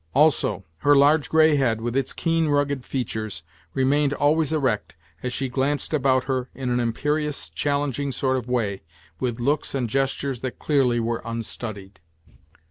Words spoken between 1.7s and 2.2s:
with its